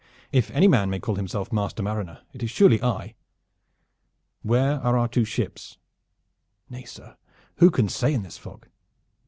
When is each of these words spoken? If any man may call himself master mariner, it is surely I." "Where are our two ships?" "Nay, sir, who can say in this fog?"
If 0.31 0.49
any 0.49 0.67
man 0.67 0.89
may 0.89 0.97
call 0.99 1.13
himself 1.13 1.53
master 1.53 1.83
mariner, 1.83 2.21
it 2.33 2.41
is 2.41 2.49
surely 2.49 2.81
I." 2.81 3.13
"Where 4.41 4.79
are 4.81 4.97
our 4.97 5.07
two 5.07 5.25
ships?" 5.25 5.77
"Nay, 6.71 6.85
sir, 6.85 7.17
who 7.57 7.69
can 7.69 7.87
say 7.87 8.11
in 8.11 8.23
this 8.23 8.39
fog?" 8.39 8.65